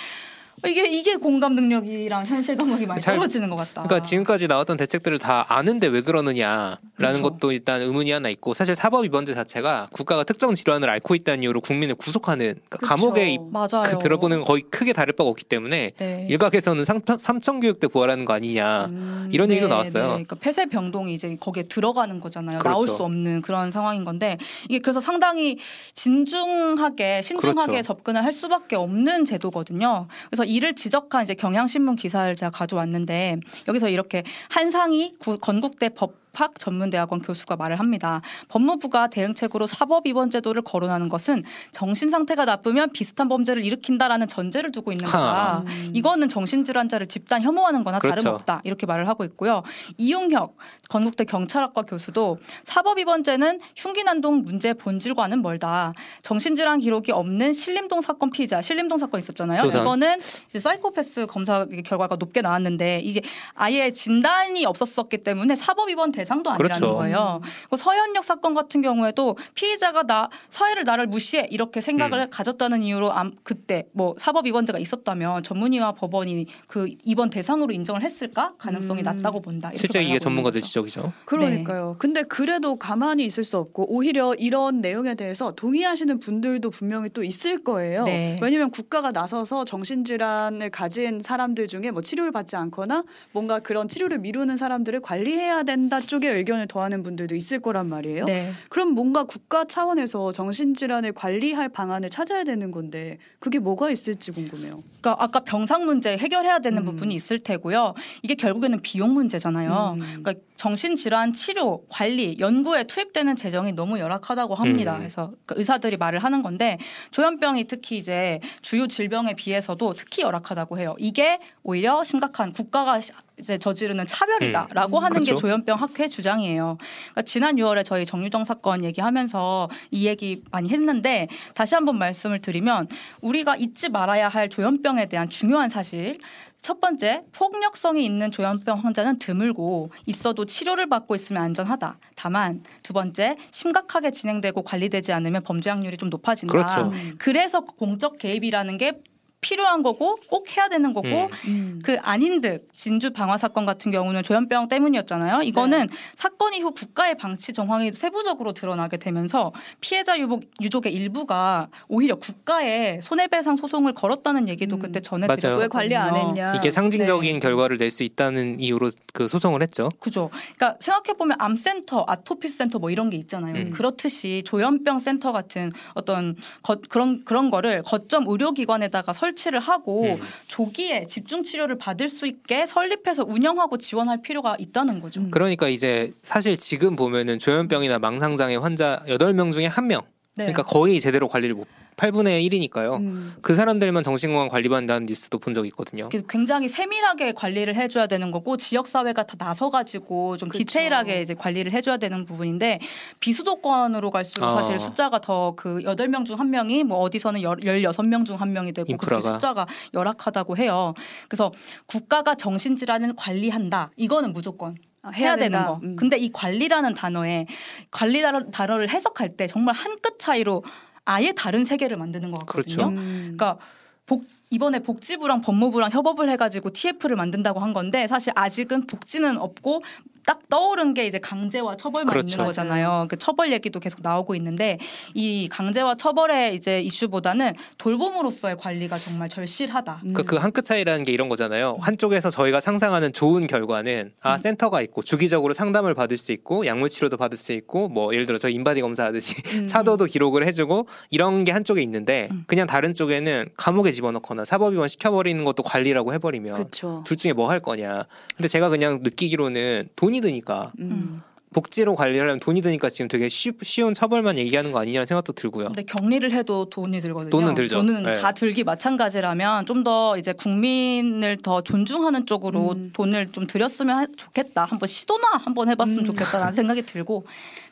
이게 0.66 0.86
이게 0.88 1.16
공감 1.16 1.54
능력이랑 1.54 2.26
현실 2.26 2.56
감각이 2.56 2.86
많이 2.86 3.00
잘- 3.00 3.14
떨어지는 3.16 3.48
것 3.50 3.56
같다. 3.56 3.82
그러니까 3.82 4.02
지금까지 4.02 4.46
나왔던 4.48 4.76
대책들을 4.76 5.18
다 5.18 5.44
아는데 5.48 5.86
왜 5.86 6.00
그러느냐라는 6.02 6.78
그렇죠. 6.96 7.22
것도 7.22 7.52
일단 7.52 7.80
의문이 7.82 8.10
하나 8.10 8.28
있고 8.30 8.54
사실 8.54 8.74
사법 8.74 9.04
위반죄 9.04 9.34
자체가 9.34 9.88
국가가 9.92 10.24
특정 10.24 10.54
질환을 10.54 10.88
앓고 10.90 11.14
있다는 11.14 11.42
이유로 11.42 11.60
국민을 11.60 11.94
구속하는 11.94 12.46
그러니까 12.54 12.78
그쵸. 12.78 12.88
감옥에 12.88 13.30
입-. 13.32 13.40
그 13.50 13.98
들어보는 13.98 14.42
거의 14.42 14.62
크게 14.62 14.92
다를 14.92 15.12
바가 15.14 15.28
없기 15.30 15.44
때문에 15.44 15.92
네. 15.96 16.26
일각에서는 16.30 16.84
상, 16.84 17.00
삼천교육 17.18 17.80
때 17.80 17.86
부활하는 17.88 18.24
거 18.24 18.32
아니냐 18.32 18.86
음. 18.86 19.28
이런 19.32 19.50
얘기도 19.50 19.66
네, 19.68 19.72
나왔어요. 19.74 20.02
네. 20.02 20.08
그러니까 20.08 20.36
폐쇄 20.36 20.66
병동이 20.66 21.14
이제 21.14 21.36
거기에 21.40 21.64
들어가는 21.64 22.20
거잖아요. 22.20 22.58
그렇죠. 22.58 22.70
나올 22.70 22.88
수 22.88 23.02
없는 23.04 23.42
그런 23.42 23.70
상황인 23.70 24.04
건데 24.04 24.38
이게 24.68 24.78
그래서 24.78 25.00
상당히 25.00 25.58
진중하게 25.94 27.22
신중하게 27.22 27.70
그렇죠. 27.72 27.86
접근을 27.86 28.24
할 28.24 28.32
수밖에 28.32 28.76
없는 28.76 29.24
제도거든요. 29.24 30.06
그래서 30.30 30.44
이를 30.48 30.74
지적한 30.74 31.22
이제 31.24 31.34
경향신문 31.34 31.96
기사를 31.96 32.34
제가 32.34 32.50
가져왔는데 32.50 33.36
여기서 33.68 33.88
이렇게 33.90 34.24
한상희 34.50 35.14
구- 35.20 35.36
건국대 35.38 35.90
법 35.90 36.14
이학팍 36.38 36.58
전문대학원 36.58 37.20
교수가 37.20 37.56
말을 37.56 37.78
합니다. 37.78 38.22
법무부가 38.48 39.08
대응책으로 39.08 39.66
사법 39.66 40.06
입원 40.06 40.30
제도를 40.30 40.62
거론하는 40.62 41.08
것은 41.08 41.42
정신 41.72 42.10
상태가 42.10 42.44
나쁘면 42.44 42.92
비슷한 42.92 43.28
범죄를 43.28 43.64
일으킨다라는 43.64 44.28
전제를 44.28 44.70
두고 44.70 44.92
있는 44.92 45.04
거다. 45.04 45.18
하. 45.18 45.58
음. 45.66 45.90
이거는 45.92 46.28
정신질환자를 46.28 47.08
집단 47.08 47.42
혐오하는 47.42 47.82
거나 47.84 47.98
그렇죠. 47.98 48.22
다름없다. 48.22 48.60
이렇게 48.64 48.86
말을 48.86 49.08
하고 49.08 49.24
있고요. 49.24 49.62
이용혁 49.96 50.56
건국대 50.88 51.24
경찰학과 51.24 51.82
교수도 51.82 52.38
사법 52.62 52.98
입원죄는 52.98 53.60
흉기난동 53.76 54.44
문제의 54.44 54.74
본질과는 54.74 55.42
멀다. 55.42 55.92
정신질환 56.22 56.78
기록이 56.78 57.12
없는 57.12 57.52
신림동 57.52 58.00
사건 58.00 58.30
피의자, 58.30 58.62
신림동 58.62 58.98
사건 58.98 59.20
있었잖아요. 59.20 59.62
조선. 59.62 59.82
이거는 59.82 60.18
이제 60.48 60.60
사이코패스 60.60 61.26
검사 61.26 61.66
결과가 61.84 62.16
높게 62.16 62.40
나왔는데 62.40 63.00
이게 63.00 63.22
아예 63.54 63.90
진단이 63.90 64.64
없었었기 64.64 65.18
때문에 65.18 65.56
사법 65.56 65.90
입원 65.90 66.12
대상 66.12 66.27
도 66.42 66.50
아니라는 66.50 66.56
그렇죠. 66.78 66.94
거예요. 66.96 67.40
그 67.70 67.76
서현역 67.76 68.22
사건 68.24 68.54
같은 68.54 68.80
경우에도 68.80 69.36
피의자가 69.54 70.04
나 70.04 70.28
사회를 70.50 70.84
나를 70.84 71.06
무시해 71.08 71.48
이렇게 71.50 71.80
생각을 71.80 72.20
음. 72.20 72.30
가졌다는 72.30 72.82
이유로 72.82 73.12
암- 73.12 73.32
그때 73.42 73.86
뭐 73.92 74.14
사법 74.18 74.46
입원죄가 74.46 74.78
있었다면 74.78 75.42
전문의와 75.42 75.92
법원이 75.92 76.46
그 76.68 76.88
입원 77.04 77.28
대상으로 77.30 77.72
인정을 77.72 78.02
했을까 78.02 78.52
가능성이 78.58 79.00
음. 79.00 79.04
낮다고 79.04 79.40
본다. 79.40 79.70
실제 79.74 80.02
이게 80.02 80.18
전문가들. 80.18 80.60
지적이죠. 80.60 81.12
그러니까요. 81.24 81.96
근데 81.98 82.22
그래도 82.22 82.76
가만히 82.76 83.24
있을 83.24 83.42
수 83.44 83.56
없고 83.58 83.86
오히려 83.92 84.34
이런 84.34 84.80
내용에 84.80 85.14
대해서 85.14 85.52
동의하시는 85.52 86.20
분들도 86.20 86.70
분명히 86.70 87.08
또 87.10 87.24
있을 87.24 87.64
거예요. 87.64 88.04
네. 88.04 88.36
왜냐하면 88.40 88.70
국가가 88.70 89.10
나서서 89.12 89.64
정신질환을 89.64 90.70
가진 90.70 91.20
사람들 91.20 91.68
중에 91.68 91.90
뭐 91.90 92.02
치료를 92.02 92.32
받지 92.32 92.56
않거나 92.56 93.04
뭔가 93.32 93.58
그런 93.60 93.88
치료를 93.88 94.18
미루는 94.18 94.56
사람들을 94.56 95.00
관리해야 95.00 95.62
된다 95.62 96.00
쪽에 96.08 96.30
의견을 96.30 96.66
더하는 96.66 97.04
분들도 97.04 97.36
있을 97.36 97.60
거란 97.60 97.86
말이에요. 97.86 98.24
네. 98.24 98.52
그럼 98.68 98.94
뭔가 98.94 99.22
국가 99.22 99.64
차원에서 99.64 100.32
정신질환을 100.32 101.12
관리할 101.12 101.68
방안을 101.68 102.10
찾아야 102.10 102.42
되는 102.42 102.72
건데 102.72 103.18
그게 103.38 103.60
뭐가 103.60 103.90
있을지 103.90 104.32
궁금해요. 104.32 104.82
그러니까 105.00 105.22
아까 105.22 105.40
병상 105.40 105.84
문제 105.86 106.16
해결해야 106.16 106.58
되는 106.58 106.82
음. 106.82 106.84
부분이 106.86 107.14
있을 107.14 107.38
테고요. 107.38 107.94
이게 108.22 108.34
결국에는 108.34 108.80
비용 108.82 109.12
문제잖아요. 109.14 109.94
음. 109.94 110.00
그러니까 110.00 110.34
정신질환 110.56 111.34
치료, 111.34 111.84
관리, 111.88 112.36
연구에 112.40 112.84
투입되는 112.84 113.36
재정이 113.36 113.72
너무 113.74 114.00
열악하다고 114.00 114.56
합니다. 114.56 114.94
음. 114.94 114.98
그래서 114.98 115.32
그 115.46 115.54
의사들이 115.56 115.98
말을 115.98 116.18
하는 116.18 116.42
건데 116.42 116.78
조현병이 117.12 117.68
특히 117.68 117.98
이제 117.98 118.40
주요 118.62 118.88
질병에 118.88 119.34
비해서도 119.34 119.92
특히 119.94 120.22
열악하다고 120.22 120.78
해요. 120.80 120.96
이게 120.98 121.38
오히려 121.62 122.02
심각한 122.02 122.52
국가가 122.52 122.98
시- 123.00 123.12
이제 123.38 123.58
저지르는 123.58 124.06
차별이다라고 124.06 124.98
음. 124.98 125.04
하는 125.04 125.20
게 125.20 125.30
그렇죠. 125.30 125.40
조현병 125.40 125.80
학회 125.80 126.08
주장이에요. 126.08 126.78
그러니까 126.78 127.22
지난 127.22 127.56
6월에 127.56 127.84
저희 127.84 128.04
정유정 128.04 128.44
사건 128.44 128.84
얘기하면서 128.84 129.70
이 129.90 130.06
얘기 130.06 130.42
많이 130.50 130.68
했는데 130.70 131.28
다시 131.54 131.74
한번 131.74 131.98
말씀을 131.98 132.40
드리면 132.40 132.88
우리가 133.20 133.56
잊지 133.56 133.88
말아야 133.88 134.28
할 134.28 134.48
조현병에 134.48 135.06
대한 135.06 135.28
중요한 135.28 135.68
사실 135.68 136.18
첫 136.60 136.80
번째, 136.80 137.22
폭력성이 137.32 138.04
있는 138.04 138.30
조현병 138.32 138.80
환자는 138.80 139.18
드물고 139.18 139.90
있어도 140.06 140.44
치료를 140.44 140.88
받고 140.88 141.14
있으면 141.14 141.42
안전하다. 141.42 141.98
다만 142.16 142.64
두 142.82 142.92
번째, 142.92 143.36
심각하게 143.52 144.10
진행되고 144.10 144.62
관리되지 144.62 145.12
않으면 145.12 145.44
범죄 145.44 145.70
확률이 145.70 145.96
좀 145.96 146.10
높아진다. 146.10 146.50
그렇죠. 146.50 146.90
음. 146.90 147.14
그래서 147.18 147.60
공적 147.60 148.18
개입이라는 148.18 148.76
게 148.76 149.00
필요한 149.40 149.82
거고 149.82 150.16
꼭 150.28 150.56
해야 150.56 150.68
되는 150.68 150.92
거고 150.92 151.08
음. 151.08 151.28
음. 151.46 151.80
그 151.84 151.96
안인득 152.00 152.68
진주 152.74 153.12
방화 153.12 153.36
사건 153.38 153.66
같은 153.66 153.92
경우는 153.92 154.22
조현병 154.24 154.68
때문이었잖아요. 154.68 155.42
이거는 155.42 155.88
사건 156.16 156.54
이후 156.54 156.72
국가의 156.72 157.16
방치 157.16 157.52
정황이 157.52 157.92
세부적으로 157.92 158.52
드러나게 158.52 158.96
되면서 158.96 159.52
피해자 159.80 160.18
유복, 160.18 160.42
유족의 160.60 160.92
일부가 160.92 161.68
오히려 161.88 162.16
국가에 162.16 163.00
손해배상 163.00 163.56
소송을 163.56 163.94
걸었다는 163.94 164.48
얘기도 164.48 164.76
음. 164.76 164.80
그때 164.80 164.98
맞아요. 165.00 165.02
전해드렸거든요. 165.02 165.60
왜 165.60 165.68
관리 165.68 165.96
안 165.96 166.16
했냐? 166.16 166.54
이게 166.56 166.70
상징적인 166.70 167.34
네. 167.34 167.38
결과를 167.40 167.76
낼 167.76 167.88
수 167.88 168.02
있다는 168.02 168.60
이유로 168.60 168.90
그 169.14 169.28
소송을 169.28 169.62
했죠. 169.62 169.88
그죠. 169.98 170.28
그러니까 170.56 170.76
생각해 170.80 171.16
보면 171.16 171.36
암센터, 171.40 172.04
아토피 172.06 172.48
센터 172.48 172.78
뭐 172.78 172.90
이런 172.90 173.08
게 173.08 173.16
있잖아요. 173.16 173.54
음. 173.54 173.70
그렇듯이 173.70 174.42
조현병 174.44 174.98
센터 174.98 175.32
같은 175.32 175.72
어떤 175.94 176.36
거- 176.62 176.76
그런 176.90 177.24
그런 177.24 177.48
거를 177.50 177.82
거점 177.82 178.24
의료기관에다가 178.28 179.14
설 179.14 179.27
치를 179.34 179.60
하고 179.60 180.04
음. 180.04 180.20
조기에 180.46 181.06
집중 181.06 181.42
치료를 181.42 181.78
받을 181.78 182.08
수 182.08 182.26
있게 182.26 182.66
설립해서 182.66 183.24
운영하고 183.24 183.78
지원할 183.78 184.22
필요가 184.22 184.56
있다는 184.58 185.00
거죠. 185.00 185.20
음. 185.20 185.30
그러니까 185.30 185.68
이제 185.68 186.12
사실 186.22 186.56
지금 186.56 186.96
보면은 186.96 187.38
조현병이나 187.38 187.98
망상장애 187.98 188.56
환자 188.56 189.02
8명 189.06 189.52
중에 189.52 189.68
1명. 189.68 190.02
네. 190.36 190.44
그러니까 190.44 190.62
거의 190.62 191.00
제대로 191.00 191.28
관리를 191.28 191.54
못 191.54 191.66
8분의 192.02 192.48
1이니까요. 192.48 192.96
음. 193.00 193.34
그 193.42 193.54
사람들만 193.56 194.02
정신건강 194.04 194.48
관리받는다는 194.48 195.06
뉴스도 195.06 195.38
본 195.38 195.52
적이 195.52 195.68
있거든요. 195.68 196.08
굉장히 196.28 196.68
세밀하게 196.68 197.32
관리를 197.32 197.74
해줘야 197.74 198.06
되는 198.06 198.30
거고 198.30 198.56
지역 198.56 198.86
사회가 198.86 199.24
다 199.24 199.34
나서가지고 199.36 200.36
좀 200.36 200.48
그쵸. 200.48 200.58
디테일하게 200.58 201.22
이제 201.22 201.34
관리를 201.34 201.72
해줘야 201.72 201.96
되는 201.96 202.24
부분인데 202.24 202.78
비수도권으로 203.18 204.10
갈수록 204.12 204.46
아. 204.46 204.52
사실 204.52 204.78
숫자가 204.78 205.20
더그 205.20 205.82
여덟 205.82 206.08
명중한 206.08 206.48
명이 206.50 206.84
뭐 206.84 206.98
어디서는 206.98 207.42
열- 207.42 207.58
16명 207.58 208.24
중한 208.24 208.52
명이 208.52 208.72
되고 208.72 208.86
그렇게 208.96 209.16
인프라가. 209.16 209.32
숫자가 209.34 209.66
열악하다고 209.92 210.56
해요. 210.56 210.94
그래서 211.28 211.52
국가가 211.86 212.36
정신질환을 212.36 213.14
관리한다. 213.16 213.90
이거는 213.96 214.32
무조건 214.32 214.76
아, 215.02 215.10
해야, 215.10 215.36
되는 215.36 215.52
된다. 215.52 215.66
거. 215.68 215.80
음. 215.82 215.94
근데 215.96 216.16
이 216.16 216.30
관리라는 216.32 216.94
단어에 216.94 217.46
관리라는 217.90 218.50
단어를 218.50 218.88
해석할 218.88 219.36
때 219.36 219.46
정말 219.46 219.74
한 219.74 219.98
끗 220.00 220.18
차이로 220.20 220.62
아예 221.08 221.32
다른 221.32 221.64
세계를 221.64 221.96
만드는 221.96 222.30
것 222.30 222.40
같거든요. 222.40 222.76
그렇죠. 222.76 222.88
음. 222.90 223.32
그러니까 223.34 223.58
복, 224.04 224.24
이번에 224.50 224.80
복지부랑 224.80 225.40
법무부랑 225.40 225.90
협업을 225.92 226.30
해가지고 226.30 226.70
TF를 226.70 227.16
만든다고 227.16 227.60
한 227.60 227.72
건데 227.72 228.06
사실 228.06 228.32
아직은 228.34 228.86
복지는 228.86 229.36
없고 229.36 229.82
딱 230.28 230.46
떠오른 230.50 230.92
게 230.92 231.06
이제 231.06 231.18
강제와 231.18 231.78
처벌만 231.78 232.12
그렇죠. 232.12 232.34
있는 232.34 232.44
거잖아요. 232.44 233.06
그 233.08 233.16
처벌 233.16 233.50
얘기도 233.50 233.80
계속 233.80 234.00
나오고 234.02 234.34
있는데 234.34 234.78
이 235.14 235.48
강제와 235.50 235.94
처벌의 235.94 236.54
이제 236.54 236.80
이슈보다는 236.82 237.54
돌봄으로서의 237.78 238.58
관리가 238.58 238.98
정말 238.98 239.30
절실하다. 239.30 240.02
음. 240.04 240.12
그그한끗 240.12 240.66
차이라는 240.66 241.04
게 241.04 241.12
이런 241.12 241.30
거잖아요. 241.30 241.78
한쪽에서 241.80 242.28
저희가 242.28 242.60
상상하는 242.60 243.14
좋은 243.14 243.46
결과는 243.46 244.12
아 244.20 244.34
음. 244.34 244.36
센터가 244.36 244.82
있고 244.82 245.00
주기적으로 245.00 245.54
상담을 245.54 245.94
받을 245.94 246.18
수 246.18 246.32
있고 246.32 246.66
약물 246.66 246.90
치료도 246.90 247.16
받을 247.16 247.38
수 247.38 247.54
있고 247.54 247.88
뭐 247.88 248.12
예를 248.12 248.26
들어 248.26 248.36
저 248.36 248.50
인바디 248.50 248.82
검사하듯이 248.82 249.34
음. 249.54 249.66
차도도 249.66 250.04
기록을 250.04 250.46
해주고 250.46 250.88
이런 251.08 251.44
게 251.44 251.52
한쪽에 251.52 251.80
있는데 251.80 252.28
음. 252.32 252.44
그냥 252.46 252.66
다른 252.66 252.92
쪽에는 252.92 253.48
감옥에 253.56 253.90
집어넣거나 253.92 254.37
사법위원 254.44 254.88
시켜버리는 254.88 255.42
것도 255.44 255.62
관리라고 255.62 256.12
해버리면 256.14 256.54
그렇죠. 256.54 257.02
둘 257.06 257.16
중에 257.16 257.32
뭐 257.32 257.48
할 257.48 257.60
거냐. 257.60 258.06
근데 258.36 258.48
제가 258.48 258.68
그냥 258.68 259.00
느끼기로는 259.02 259.88
돈이 259.96 260.20
드니까 260.20 260.72
음. 260.78 261.22
복지로 261.52 261.94
관리하려면 261.96 262.40
돈이 262.40 262.60
드니까 262.60 262.90
지금 262.90 263.08
되게 263.08 263.28
쉬, 263.28 263.52
쉬운 263.62 263.94
처벌만 263.94 264.36
얘기하는 264.38 264.70
거 264.72 264.80
아니냐는 264.80 265.06
생각도 265.06 265.32
들고요. 265.32 265.66
근데 265.68 265.82
격리를 265.82 266.30
해도 266.32 266.66
돈이 266.68 267.00
들거든요. 267.00 267.30
돈은 267.30 267.54
들죠. 267.54 267.76
돈은 267.76 268.02
네. 268.02 268.20
다 268.20 268.32
들기 268.32 268.64
마찬가지라면 268.64 269.66
좀 269.66 269.78
더 269.84 270.18
이제 270.18 270.32
국민을 270.32 271.36
더 271.38 271.60
존중하는 271.62 272.26
쪽으로 272.26 272.72
음. 272.72 272.90
돈을 272.92 273.28
좀 273.32 273.46
들였으면 273.46 273.96
하- 273.96 274.06
좋겠다. 274.16 274.64
한번 274.64 274.86
시도나 274.88 275.28
한번 275.44 275.68
해봤으면 275.70 276.00
음. 276.00 276.04
좋겠다라는 276.04 276.52
생각이 276.52 276.82
들고 276.82 277.24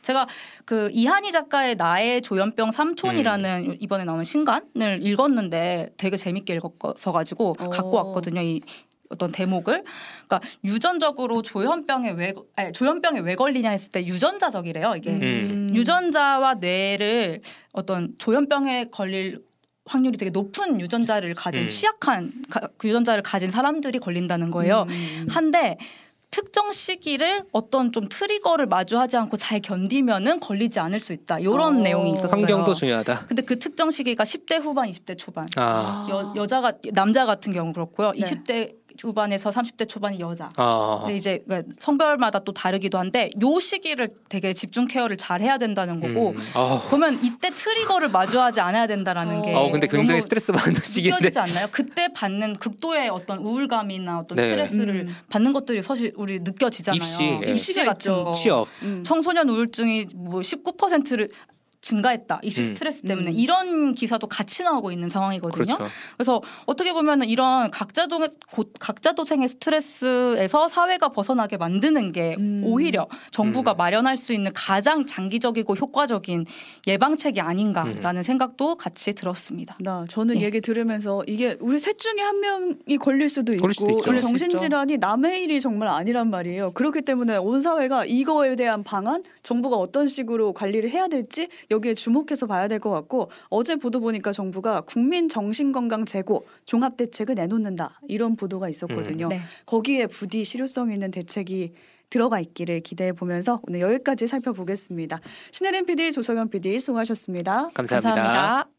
제가 0.03 0.29
그 0.65 0.89
이한희 0.93 1.33
작가의 1.33 1.75
나의 1.75 2.23
조현병 2.23 2.71
삼촌이라는 2.71 3.67
음. 3.71 3.77
이번에 3.81 4.05
나온 4.05 4.23
신간을 4.25 5.01
읽었는데 5.03 5.91
되게 5.97 6.17
재밌게 6.17 6.55
읽어서 6.55 7.11
가지고 7.11 7.57
어. 7.59 7.69
갖고 7.71 7.97
왔거든요. 7.97 8.41
이 8.41 8.61
어떤 9.11 9.33
대목을 9.33 9.85
그러니까 10.27 10.41
유전적으로 10.65 11.43
조현병에 11.43 12.11
왜 12.13 12.33
아니, 12.57 12.73
조현병에 12.73 13.21
왜 13.21 13.35
걸리냐 13.35 13.71
했을 13.71 13.93
때 13.93 14.05
유전자적이래요 14.07 14.95
이게 14.97 15.11
음. 15.11 15.73
유전자와 15.75 16.55
뇌를 16.55 17.41
어떤 17.73 18.15
조현병에 18.19 18.87
걸릴 18.91 19.45
확률이 19.85 20.19
되게 20.19 20.31
높은 20.31 20.81
유전자를 20.81 21.35
가진 21.35 21.63
음. 21.65 21.69
취약한 21.69 22.33
가- 22.51 22.69
그 22.77 22.89
유전자를 22.89 23.23
가진 23.23 23.51
사람들이 23.53 24.01
걸린다는 24.01 24.51
거예요. 24.51 24.87
음. 24.89 25.27
한데 25.31 25.79
특정 26.33 26.73
시기를 26.73 27.45
어떤 27.53 27.93
좀 27.93 28.09
트리거를 28.09 28.67
마주하지 28.67 29.17
않고 29.17 29.37
잘 29.37 29.61
견디면은 29.61 30.41
걸리지 30.41 30.81
않을 30.81 30.99
수 30.99 31.13
있다. 31.13 31.39
이런 31.39 31.61
어. 31.63 31.71
내용이 31.71 32.11
있었어요. 32.15 32.33
환경도 32.41 32.75
중요하다. 32.75 33.27
근데 33.29 33.43
그 33.43 33.61
특정 33.61 33.93
시기가 33.93 34.25
10대 34.25 34.61
후반, 34.61 34.91
20대 34.91 35.17
초반. 35.17 35.47
아, 35.55 36.09
여, 36.11 36.33
여자가 36.35 36.73
남자 36.93 37.25
같은 37.25 37.53
경우 37.53 37.73
그렇고요. 37.73 38.11
네. 38.11 38.19
20대 38.23 38.75
후반에서 39.03 39.51
30대 39.51 39.89
초반이 39.89 40.21
여자. 40.21 40.49
아, 40.57 40.99
근데 41.03 41.17
이제 41.17 41.43
그러니까 41.47 41.73
성별마다 41.79 42.41
또 42.41 42.53
다르기도 42.53 42.99
한데 42.99 43.31
요 43.43 43.59
시기를 43.61 44.11
되게 44.29 44.53
집중 44.53 44.87
케어를 44.87 45.17
잘 45.17 45.41
해야 45.41 45.59
된다는 45.59 46.01
거고 46.01 46.31
음. 46.31 46.37
아, 46.55 46.81
그러면 46.89 47.19
이때 47.23 47.51
트리거를 47.51 48.09
마주하지 48.09 48.61
않아야 48.61 48.87
된다라는 48.87 49.39
어. 49.39 49.43
게 49.43 49.55
어, 49.55 49.71
근데 49.71 49.87
굉장히 49.87 50.19
너무 50.19 50.21
스트레스 50.23 50.53
받는 50.53 50.81
시기인데. 50.81 51.17
느껴지지 51.29 51.39
않나요? 51.39 51.67
그때 51.71 52.09
받는 52.13 52.55
극도의 52.55 53.09
어떤 53.09 53.39
우울감이나 53.39 54.19
어떤 54.19 54.37
네. 54.37 54.51
스트레스를 54.51 54.95
음. 55.09 55.17
받는 55.31 55.53
것들이 55.53 55.83
사실 55.83 56.13
우리 56.17 56.41
느껴지잖아요. 56.41 56.97
입시, 56.97 57.23
예. 57.25 57.53
입시 57.53 57.75
같은 57.85 58.13
입시가 58.13 58.25
거. 58.25 58.33
취업. 58.33 58.69
음. 58.83 59.03
청소년 59.05 59.49
우울증이 59.49 60.07
뭐 60.15 60.41
19%를 60.41 61.29
증가했다 61.87 62.41
입시 62.43 62.63
음. 62.63 62.67
스트레스 62.67 63.03
때문에 63.03 63.31
음. 63.31 63.39
이런 63.39 63.95
기사도 63.95 64.27
같이 64.27 64.65
나오고 64.65 64.91
있는 64.91 65.09
상황이거든요. 65.09 65.77
그렇죠. 65.77 65.93
그래서 66.17 66.43
어떻게 66.67 66.93
보면 66.93 67.23
이런 67.25 67.71
각자도 67.71 68.27
각자 68.81 69.13
도생의 69.13 69.49
스트레스에서 69.49 70.69
사회가 70.69 71.11
벗어나게 71.11 71.57
만드는 71.57 72.11
게 72.11 72.35
음. 72.39 72.63
오히려 72.65 73.07
정부가 73.31 73.75
음. 73.75 73.77
마련할 73.77 74.17
수 74.17 74.33
있는 74.33 74.51
가장 74.53 75.07
장기적이고 75.07 75.75
효과적인 75.75 76.47
예방책이 76.89 77.41
아닌가라는 77.41 78.25
생각도 78.25 78.75
같이 78.75 79.13
들었습니다. 79.13 79.77
나 79.81 80.05
저는 80.09 80.41
예. 80.41 80.47
얘기 80.47 80.61
들으면서 80.61 81.23
이게 81.29 81.57
우리 81.61 81.79
셋 81.79 81.99
중에 81.99 82.21
한 82.21 82.41
명이 82.41 82.99
걸릴 82.99 83.31
수도 83.31 83.53
있고 83.53 83.69
걸릴 83.99 84.21
정신질환이 84.21 84.99
남의 84.99 85.43
일이 85.43 85.61
정말 85.61 85.89
아니란 85.89 86.31
말이에요. 86.31 86.73
그렇기 86.73 87.03
때문에 87.03 87.37
온 87.37 87.61
사회가 87.61 88.07
이거에 88.07 88.57
대한 88.57 88.83
방안, 88.83 89.23
정부가 89.45 89.77
어떤 89.77 90.09
식으로 90.09 90.53
관리를 90.53 90.91
해야 90.91 91.07
될지 91.07 91.49
여기에 91.77 91.95
주목해서 91.95 92.47
봐야 92.47 92.69
될 92.69 92.77
것 92.77 92.91
같고 92.91 93.31
어제 93.49 93.77
보도 93.77 94.01
보니까 94.01 94.33
정부가 94.33 94.83
국민 94.83 95.29
정신건강 95.29 96.05
제고 96.05 96.47
종합 96.67 96.97
대책을 96.97 97.35
내놓는다 97.37 98.01
이런 98.09 98.37
보도가 98.37 98.69
있었거든요. 98.69 99.29
네. 99.29 99.41
거기에 99.65 100.07
부디 100.07 100.45
실효성 100.45 100.93
있는 100.93 101.11
대책이 101.11 101.73
들어가 102.11 102.39
있기를 102.39 102.81
기대해 102.81 103.13
보면서 103.13 103.61
오늘 103.67 103.81
여기까지 103.81 104.29
살펴보겠습니다. 104.29 105.21
신혜림 105.51 105.87
PD, 105.87 106.13
조성현 106.13 106.51
PD 106.51 106.79
수고하셨습니다. 106.79 107.71
감사합니다. 107.75 108.15
감사합니다. 108.15 108.76